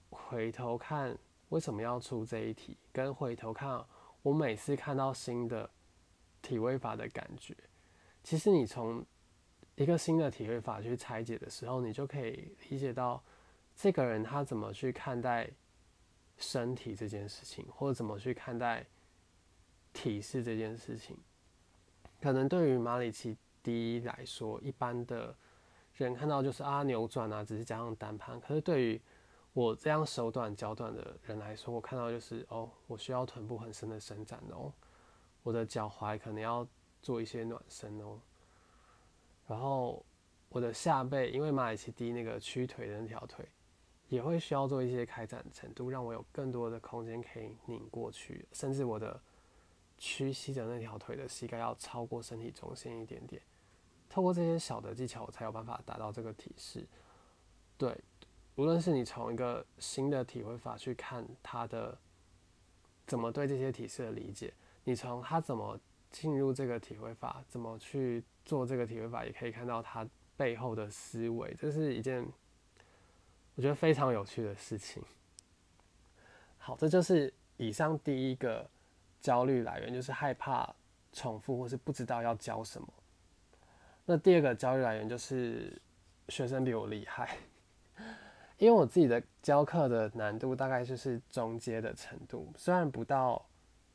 [0.08, 1.14] 回头看
[1.50, 3.84] 为什么要出这一题，跟回头看
[4.22, 5.68] 我每次看到新的
[6.40, 7.54] 体位法的感觉，
[8.24, 9.04] 其实你从
[9.76, 13.22] 一个新的体位法去拆解的时候，你就可以理解到。
[13.80, 15.48] 这个人他怎么去看待
[16.36, 18.84] 身体这件事情，或者怎么去看待
[19.92, 21.16] 体式这件事情？
[22.20, 25.32] 可能对于马里奇第一来说，一般的
[26.04, 28.40] 人看到就是啊扭转啊，只是加上单盘。
[28.40, 29.00] 可是对于
[29.52, 34.72] 我这样手短脚短的人来说，我看到就是哦，我需要臀部很深的伸展哦，
[35.42, 36.66] 我的脚踝可能要
[37.02, 38.18] 做一些暖身哦，
[39.46, 40.04] 然后
[40.48, 43.46] 我的下背，因为马里奇第一那个屈腿的那条腿。
[44.08, 49.20] 也会需要做一些开展程度，让我有更多的空间可以拧过去，甚至我的
[49.98, 53.42] 屈膝的那条腿的膝盖要超过身体中心一点点。
[54.08, 56.86] 透过这些小的技巧，我才有办法达到这个体式。
[57.76, 57.96] 对，
[58.56, 61.96] 无论是你从一个新的体会法去看他的
[63.06, 64.52] 怎么对这些体式的理解，
[64.84, 65.78] 你从他怎么
[66.10, 71.54] 进入这个体会法，怎么去做这个体会法，也可以看到他背后的思维。
[71.58, 72.26] 这是一件。
[73.54, 75.02] 我觉得非常有趣的事情。
[76.58, 78.70] 好，这就是以上第一个
[79.20, 80.72] 焦虑来源，就是害怕
[81.12, 82.88] 重复或是不知道要教什么。
[84.10, 85.70] 那第二个焦虑来源就是
[86.30, 87.36] 学生比我厉害，
[88.56, 93.44] 因为我自己的教课的难度大概就是中阶的程度，虽然不到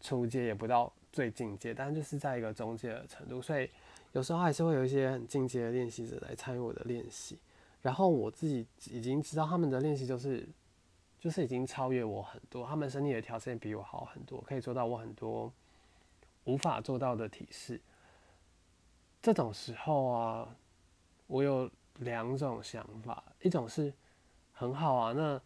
[0.02, 3.68] 初阶，也不到最进阶，但就是在一个中阶的程度，所以
[4.12, 7.40] 有时候还是会有一些很进阶的练习者来参与我的练习。
[7.82, 10.48] 然后我自己已经知道他们的练习就是，
[11.20, 15.52] 就是已经超越我很多，他们身体的条件比我好很多，可以做到我很多
[16.44, 17.82] 无法做到的体式。
[19.24, 20.56] 这种时候啊，
[21.28, 23.92] 我有两种想法，一种是
[24.52, 25.42] 很好啊，那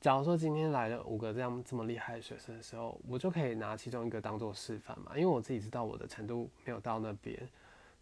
[0.00, 7.48] 假如说今天来了五个这样这么厉害的学生的时候，我就可以拿其中一个当做示范嘛，因为我自己知道我的程度没有到那边，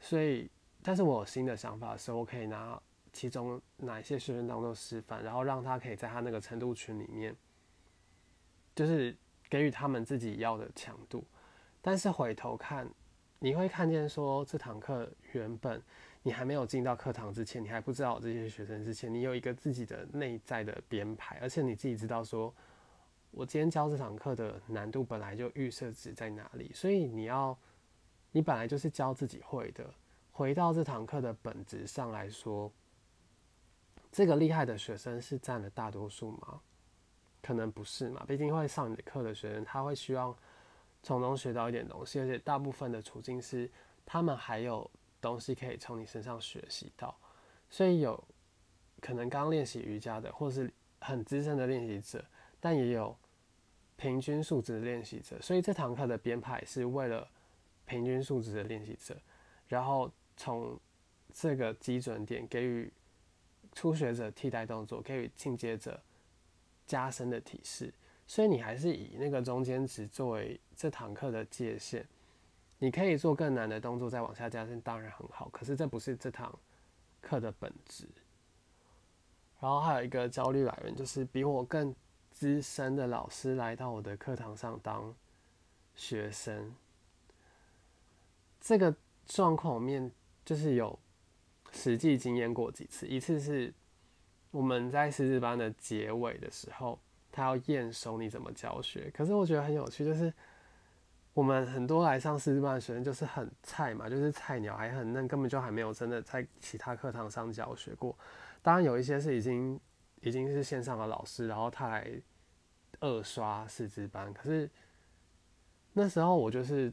[0.00, 0.50] 所以，
[0.82, 2.80] 但是我有新的想法的时候，我可以拿。
[3.12, 7.34] 其中哪一些学生当做示范，然后让他可以在他那个程度群里面，
[8.72, 9.16] 就是
[9.48, 11.24] 给予他们自己要的强度。
[11.82, 12.88] 但是回头看，
[13.40, 15.82] 你会看见说这堂课原本
[16.22, 22.54] 你还没有进到课堂之前，你还不知道这些学生之前，你有一个自己的内在的编排，而且你自己知道说，
[23.30, 27.58] 我今天教这堂课的难度本来就预设值在哪里，所以你要，
[28.32, 29.88] 你本来就是教自己会的。
[30.30, 32.70] 回到这堂课的本质上来说。
[34.12, 36.60] 这个厉害的学生是占了大多数吗？
[37.40, 38.24] 可能不是嘛。
[38.26, 40.36] 毕竟会上你的课的学生，他会希望
[41.02, 43.70] 从中学到一点东西，而且大部分的处境是
[44.04, 47.16] 他们还有东西可以从你身上学习到。
[47.68, 48.22] 所以有
[49.00, 52.24] 可能刚练习瑜伽的，或是很资深的练习者，
[52.58, 53.16] 但也有
[53.96, 55.40] 平均素质的练习者。
[55.40, 57.28] 所以这堂课的编排是为了
[57.84, 59.16] 平均素质的练习者，
[59.68, 60.78] 然后从
[61.32, 62.92] 这个基准点给予。
[63.72, 66.02] 初学者替代动作给予进阶者
[66.88, 67.94] 加深的提示，
[68.30, 72.06] 所以你还是以那个中间值作为这堂课的界限。
[72.78, 75.48] 你可以做更难的动作再往下加深，当然很好。
[75.48, 76.56] 可是这不是这堂
[77.20, 78.06] 课的本质。
[79.58, 81.92] 然后还有一个焦虑来源，就是比我更
[82.30, 85.12] 资深的老师来到我的课堂上当
[85.96, 86.72] 学生。
[88.60, 88.94] 这个
[89.26, 90.08] 状况面
[90.44, 90.96] 就是有
[91.72, 93.74] 实际经验过几次，一次是
[94.52, 96.96] 我们在师资班的结尾的时候，
[97.30, 99.10] 他要验收你怎么教学。
[99.14, 100.32] 可是我觉得很有趣，就是
[101.32, 108.16] 我们很多来上师资班的学生就是很菜嘛，就是菜鸟，还很嫩，根本就还没有真的在其他课堂上教学过。
[108.62, 109.80] 当然有一些是已经
[110.20, 112.10] 已经是线上的老师，然后他来
[113.00, 114.32] 二刷师资班。
[114.34, 114.68] 可是
[115.92, 116.92] 那时候我就是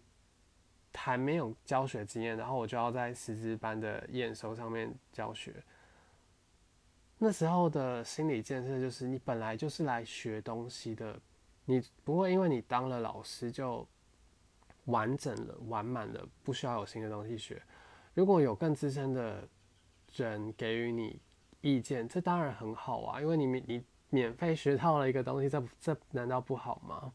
[0.93, 5.54] 还没有教学经验，然后我就要在师资班的验收上面教学。
[7.17, 11.19] 那时候的心理建设就是，你本来就是来学东西的，
[11.65, 13.88] 你不会因为你当了老师就
[14.86, 17.62] 完整了、完满了，不需要有新的东西学。
[18.13, 19.47] 如果有更资深的
[20.15, 21.19] 人给予你。
[21.62, 27.12] 意见，这当然很好啊，因为你免你免费学到了一个东西，这这难道不好吗？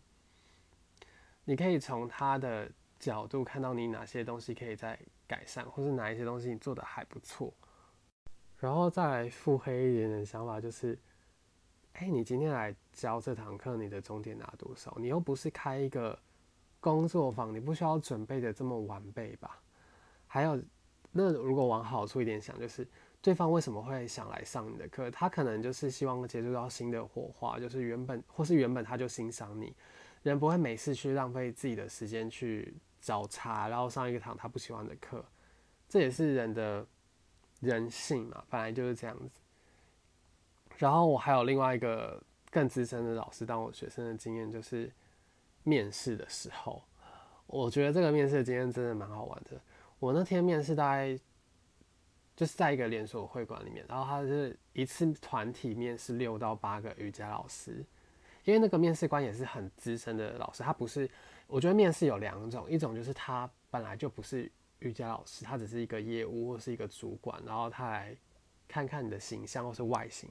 [1.44, 7.54] 你可以从他的角度看到你哪些东西可以再改善，或是哪一些东西你做的还不错，
[8.62, 10.96] 然后再来腹黑一点的想法就是，
[11.94, 14.96] 哎，你今天来教这堂课，你的终点拿多少？
[15.00, 16.16] 你又不是开一个
[16.78, 19.60] 工作坊，你不需要准备的这么完备吧？
[20.28, 20.62] 还有，
[21.10, 22.86] 那如果往好处一点想，就是。
[23.20, 25.08] 对方为什么会想来上你的课？
[25.08, 29.72] 他可能就是希望接触到新的火花，就是原本或是原本他就欣赏你。
[30.24, 35.24] 人不会每次去浪费自己的时间去找茬，然后上一个堂他不喜欢的课，
[35.88, 36.84] 这也是人的
[37.62, 39.40] 人性嘛，本来就是这样子。
[40.76, 44.92] 然后我还有另外一个更资深的老师当我学生的经验，就是
[45.62, 46.82] 面试的时候，
[47.46, 49.58] 我觉得这个面试的经验真的蛮好玩的。
[49.98, 51.18] 我那天面试大概。
[52.34, 57.84] 就是在一个连锁会馆里面，然后他是一次团体面试六到八个瑜伽老师，
[58.44, 61.08] 因为那个面试官也是很资深的老师，他不是，
[61.46, 64.50] 我觉得面试有两种，一种就是他本来就不是
[64.82, 68.16] 瑜伽老师，他只是一个业务或是一个主管，然后他来
[68.68, 70.28] 看看你的形象或是外形，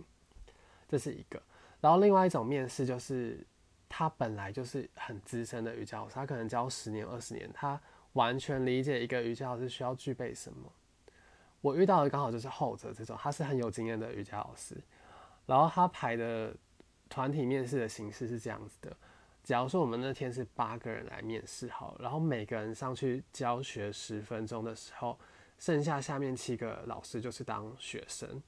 [0.87, 1.41] 这是一个，
[1.79, 3.45] 然后另外一种面试就是
[3.87, 7.79] 他本来就是很资深的瑜伽老师，他可能教十年二十年，他
[8.13, 10.71] 完全理解一个瑜伽老师需要具备什么。
[11.61, 14.75] 我遇到的刚好就是后者这种，他是很有经验的瑜伽老师，
[15.45, 16.55] 然后他排的
[17.07, 18.97] 团体面试的形式是这样子的：，
[19.43, 25.19] 假如说我们那天是八个人来面试，好，然后每个人上去教学十分钟的时候，
[25.57, 28.41] 剩下下面七个老师就是当学生。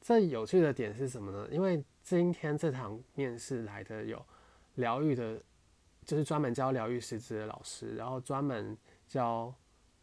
[0.00, 1.48] 这有趣的点是什么呢？
[1.50, 4.24] 因为今天这堂面试来的有
[4.74, 5.42] 疗愈的，
[6.04, 8.76] 就是专门教疗愈师资的老师，然后专门
[9.06, 9.54] 教。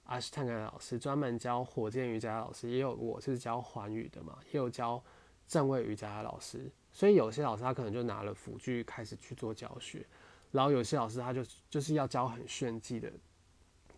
[0.05, 5.01] 阿斯坦格老师专门教火箭瑜伽，老师也有我是教环宇的嘛，也有教
[5.47, 10.05] 正位瑜伽的老师，所以有些老师他可能就拿了辅具开始去做教学，
[10.51, 13.11] 然后有些老师他就就是要教很炫技的，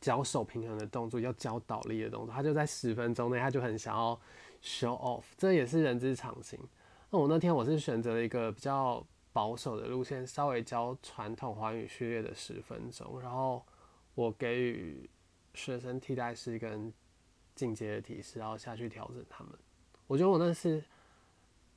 [0.01, 4.19] 教手平衡的动作，要教倒立的动作，他就在十分钟内他就很想要
[4.63, 6.59] show off，这也是人之常情。
[7.11, 13.63] 那我那天我是选择了一个比较保守的路线，稍微教传统华语序列的十分钟，然后
[14.15, 15.09] 我给予。
[15.57, 16.91] 学生替代式跟
[17.55, 19.53] 进阶的提示，然后下去调整他们。
[20.05, 20.83] 我觉得我那次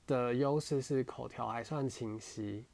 [0.08, 2.64] 的优势是口条还算清晰。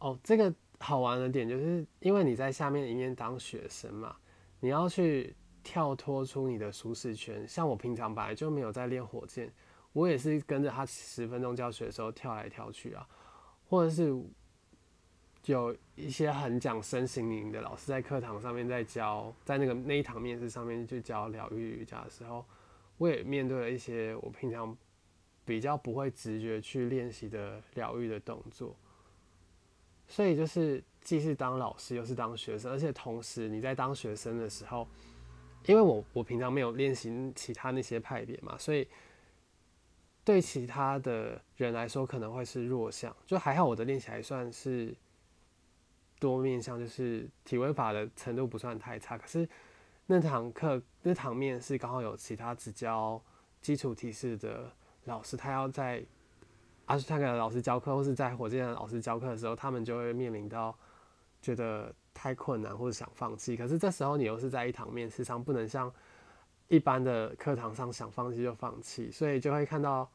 [0.00, 4.14] 哦，这个好玩的点就是，因为你在下面一面当学生嘛，
[4.60, 7.48] 你要去跳脱出你的舒适圈。
[7.48, 9.50] 像我平常本来就没有在练火箭，
[9.94, 13.08] 我也是跟着他十分钟教学的时候跳来跳去啊，
[13.66, 14.14] 或者是。
[15.44, 22.44] 有一些很讲身心灵的老师在课堂上面在教，在那个那一堂面试上面就教疗愈瑜伽的时候，
[22.98, 24.76] 我也面对了一些我平常
[25.46, 28.76] 比较不会直觉去练习的疗愈的动作。
[30.06, 34.86] 所以就是既是当老师又是当学生，而且同时你在当学生的时候，
[35.64, 38.86] 因为我我平常没有练习其他那些派别嘛，所以
[40.22, 43.16] 对其他的人来说可能会是弱项。
[43.24, 44.94] 就还好我的练习还算是。
[46.18, 49.46] 多面向就是体位法的程度不算太差，可是
[50.06, 53.22] 那堂课那堂面试刚好有其他只教
[53.60, 54.72] 基础体式的
[55.06, 56.04] 老师，他要在
[56.84, 60.76] 阿斯泰克的老师教课，或是在火箭的老师教课的时候，他们就会面临到
[61.40, 63.56] 觉得太困难或者想放弃。
[63.56, 65.92] 可是这时候你又是在一堂面试上，不能像
[66.68, 70.08] 一般的课堂上想放弃就放弃，所以就会看到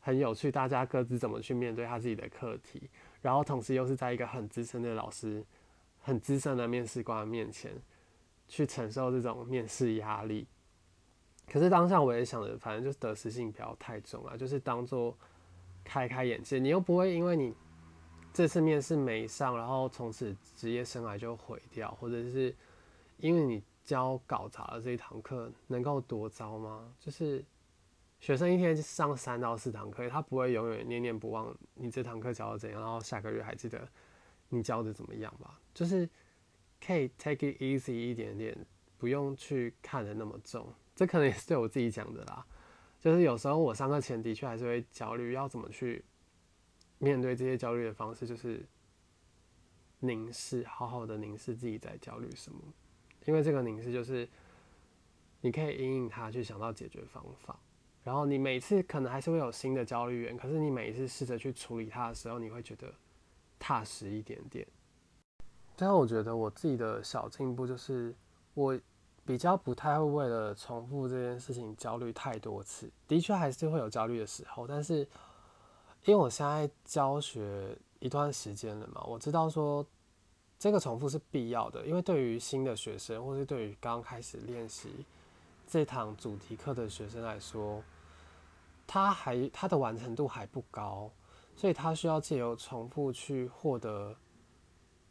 [0.00, 2.88] 很有趣，大家各自怎么去面对他自己的课题。
[3.20, 5.44] 然后同时又是在一个很资深的老师、
[6.00, 7.72] 很资深的面试官面前
[8.46, 10.46] 去承受这种面试压力。
[11.50, 15.16] 可是当下我也想着，反正就是得失性不要太重啊，就是当做
[15.84, 16.58] 开开眼界。
[16.58, 17.54] 你又不会因为你
[18.32, 22.54] 这次面试没上，然后从此职业生涯就毁掉，或者是
[23.18, 26.92] 因为你教搞砸了这一堂课，能够多糟吗？
[26.98, 27.44] 就是
[28.18, 33.88] 学生一天上三到四堂课，他不会永远念念不忘你这堂课教的怎样，然后下个月还记得
[34.48, 35.60] 你教的怎么样吧？
[35.72, 36.08] 就是
[36.84, 38.66] 可以 take it easy 一点点，
[38.98, 40.66] 不用去看的那么重。
[40.96, 42.44] 这可能也是对我自己讲的啦，
[42.98, 46.02] 就是有时候我上课前的确还是会焦虑，要怎么去
[46.96, 48.66] 面对这些焦虑的方式，就是
[50.00, 52.58] 凝视，好好的凝视自己在焦虑什么，
[53.26, 54.26] 因为这个凝视就是
[55.42, 57.60] 你可以引引他去想到解决方法，
[58.02, 62.90] 然后你每次可能还是会有新的焦虑源，可是你每一次试着去处理它的时候，你会觉得
[63.58, 64.66] 踏实一点点。
[65.76, 68.16] 最后，我觉得我自己的小进步就是
[68.54, 68.80] 我。
[69.26, 74.68] 比较不太会为了重复这件事情焦虑太多次，的确还是会有焦虑的时候。
[74.68, 74.98] 但是
[76.04, 79.84] 因为我现在教学一段时间了嘛，我知道说
[80.58, 85.04] 这个重复是必要的，因为对于新的学生，或是对于刚开始练习
[85.66, 87.82] 这堂主题课的学生来说，
[88.86, 91.10] 他还他的完成度还不高，
[91.56, 94.16] 所以他需要借由重复去获得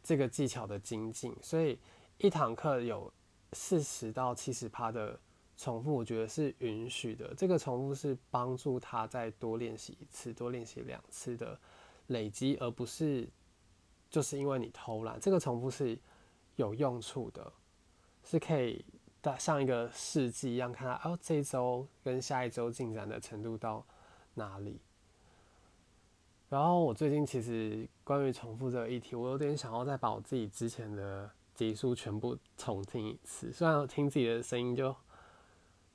[0.02, 1.36] 这个技巧的精进。
[1.42, 1.78] 所以
[2.16, 3.12] 一堂课有。
[3.56, 5.18] 四十到七十趴的
[5.56, 7.34] 重复，我觉得是允许的。
[7.34, 11.58] 这个重复是帮助他再多练习一次、多练习两次的
[12.08, 13.26] 累积，而不是
[14.10, 15.18] 就是因为你偷懒。
[15.18, 15.98] 这个重复是
[16.56, 17.50] 有用处的，
[18.22, 18.84] 是可以
[19.38, 23.82] 像一个试剂一样，看他哦，这一周跟下一周进展的程度到
[24.34, 24.78] 哪里。
[26.50, 31.30] 然后我最近其实关于重复这个议题，我有点想要再把我自己之前的。
[31.56, 34.94] 集数全部重听一次，虽然我听自己的声音就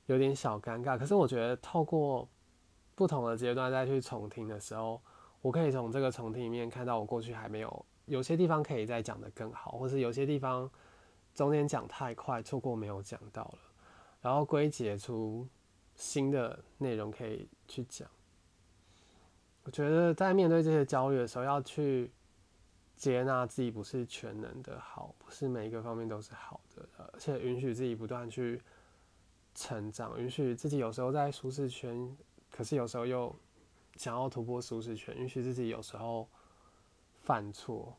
[0.06, 2.28] 有点小尴尬，可是我觉得透过
[2.96, 5.00] 不同的阶段再去重听的时候，
[5.40, 10.68] 我可以从这个重听里面看到我过去还没有有些地方可以再讲的更好，或是有些地方
[11.32, 13.58] 中间讲太快，错过没有讲到了，
[14.20, 15.46] 然后归结出
[15.94, 18.08] 新的内容可以去讲。
[19.62, 22.10] 我觉得在面对这些焦虑的时候，要去。
[23.02, 28.62] 接纳自己不是全能的好，不是每一个方面都是好的，而且允许自己不断去
[29.56, 32.16] 成长，允许自己有时候在舒适圈，
[32.48, 33.34] 可是有时候又
[33.96, 36.28] 想要突破舒适圈，允许自己有时候
[37.24, 37.96] 犯错。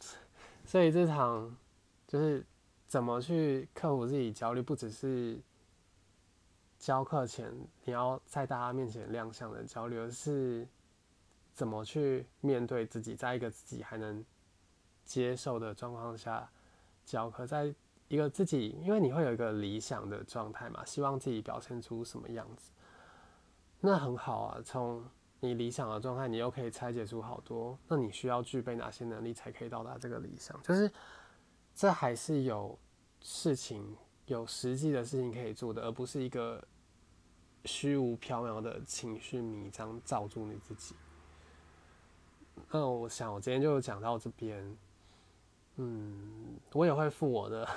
[0.64, 1.54] 所以这场
[2.08, 2.42] 就是
[2.86, 5.38] 怎么去克服自己焦虑，不只是
[6.78, 7.54] 教课前
[7.84, 10.66] 你要在大家面前亮相的焦虑，而是。
[11.60, 14.24] 怎么去面对自己，在一个自己还能
[15.04, 16.50] 接受的状况下
[17.04, 17.74] 教课，在
[18.08, 22.70] 一个自己，因为你会有一个理想的状态嘛，希望自己表现出什么样子，
[23.78, 24.62] 那很好啊。
[24.64, 25.04] 从
[25.40, 30.58] 你理想的状态，你又可以拆解出好多，那你需要具备哪些能力才可以到达这个理想？
[30.62, 30.90] 就是
[31.74, 32.78] 这还是有
[33.20, 33.94] 事情，
[34.24, 36.66] 有实际的事情可以做的，而不是一个
[37.66, 40.94] 虚无缥缈的情绪迷障罩住你自己。
[42.72, 44.76] 那我想，我今天就讲到这边。
[45.76, 47.68] 嗯，我也会付我的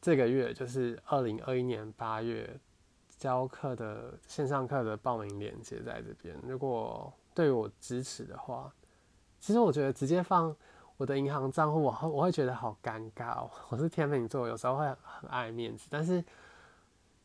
[0.00, 2.58] 这个月，就是二零二一年八月
[3.16, 6.38] 教课的线上课的报名链接在这边。
[6.42, 8.70] 如果对我支持的话，
[9.40, 10.54] 其实我觉得直接放
[10.98, 13.50] 我的银行账户，我我会觉得好尴尬哦。
[13.70, 16.22] 我是天秤座，有时候会很爱面子，但是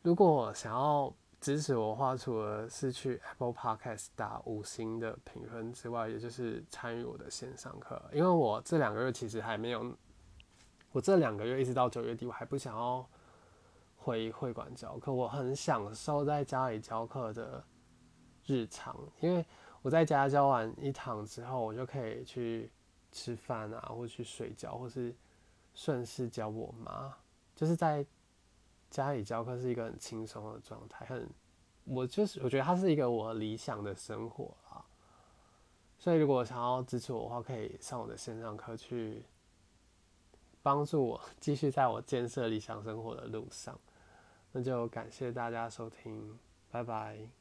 [0.02, 1.12] 如果想要。
[1.40, 8.02] 支持我的话，除了是去 Apple Podcast 打五星的评分之外，也就是参与我的线上课。
[8.12, 9.96] 因为我这两个月其实还没有，
[10.90, 13.08] 我这两个月一直到九月底，我还不想要
[13.96, 15.12] 回会馆教课。
[15.12, 17.62] 我很享受在家里教课的
[18.44, 19.46] 日常，因为
[19.80, 22.68] 我在家教完一堂之后，我就可以去
[23.12, 25.14] 吃饭啊，或去睡觉，或是
[25.72, 27.14] 顺势教我妈，
[27.54, 28.04] 就是在。
[28.90, 31.28] 家里教课是一个很轻松的状态，很，
[31.84, 34.84] 我就是我觉得它是一个我理想的生活啊。
[35.98, 39.24] 所以如果想要支持我的话，可以上我的线上课去
[40.62, 43.78] 帮助我继续在我建设理想生活的路上。
[44.52, 46.38] 那就感谢大家收听，
[46.70, 47.37] 拜拜。